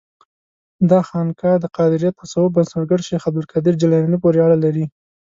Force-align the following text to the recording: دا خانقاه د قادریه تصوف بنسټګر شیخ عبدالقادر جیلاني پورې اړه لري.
دا 0.89 0.99
خانقاه 1.09 1.55
د 1.59 1.65
قادریه 1.77 2.11
تصوف 2.19 2.47
بنسټګر 2.55 2.99
شیخ 3.07 3.21
عبدالقادر 3.29 3.73
جیلاني 3.81 4.17
پورې 4.23 4.39
اړه 4.45 4.57
لري. 4.65 4.85